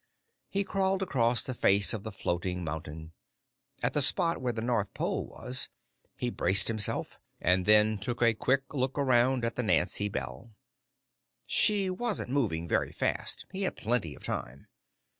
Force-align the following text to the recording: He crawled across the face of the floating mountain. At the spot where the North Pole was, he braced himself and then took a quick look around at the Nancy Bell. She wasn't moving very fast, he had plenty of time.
He 0.49 0.63
crawled 0.63 1.03
across 1.03 1.43
the 1.43 1.53
face 1.53 1.93
of 1.93 2.01
the 2.01 2.11
floating 2.11 2.63
mountain. 2.63 3.11
At 3.83 3.93
the 3.93 4.01
spot 4.01 4.41
where 4.41 4.51
the 4.51 4.59
North 4.63 4.91
Pole 4.95 5.27
was, 5.27 5.69
he 6.15 6.31
braced 6.31 6.69
himself 6.69 7.19
and 7.39 7.67
then 7.67 7.99
took 7.99 8.19
a 8.23 8.33
quick 8.33 8.73
look 8.73 8.97
around 8.97 9.45
at 9.45 9.57
the 9.57 9.61
Nancy 9.61 10.09
Bell. 10.09 10.55
She 11.45 11.91
wasn't 11.91 12.31
moving 12.31 12.67
very 12.67 12.91
fast, 12.91 13.45
he 13.51 13.61
had 13.61 13.75
plenty 13.77 14.15
of 14.15 14.23
time. 14.23 14.65